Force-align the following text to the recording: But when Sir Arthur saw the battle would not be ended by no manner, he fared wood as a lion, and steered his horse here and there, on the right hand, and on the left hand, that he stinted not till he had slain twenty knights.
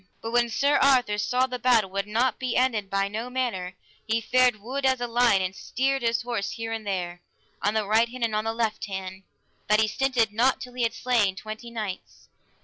But 0.19 0.31
when 0.31 0.49
Sir 0.49 0.77
Arthur 0.77 1.19
saw 1.19 1.45
the 1.45 1.59
battle 1.59 1.91
would 1.91 2.07
not 2.07 2.39
be 2.39 2.57
ended 2.57 2.89
by 2.89 3.07
no 3.07 3.29
manner, 3.29 3.75
he 4.07 4.19
fared 4.19 4.55
wood 4.59 4.83
as 4.83 4.99
a 4.99 5.05
lion, 5.05 5.43
and 5.43 5.55
steered 5.55 6.01
his 6.01 6.23
horse 6.23 6.49
here 6.49 6.71
and 6.71 6.87
there, 6.87 7.21
on 7.61 7.75
the 7.75 7.85
right 7.85 8.09
hand, 8.09 8.23
and 8.23 8.33
on 8.35 8.45
the 8.45 8.51
left 8.51 8.85
hand, 8.85 9.21
that 9.67 9.79
he 9.79 9.87
stinted 9.87 10.33
not 10.33 10.59
till 10.59 10.73
he 10.73 10.81
had 10.81 10.95
slain 10.95 11.35
twenty 11.35 11.69
knights. 11.69 12.29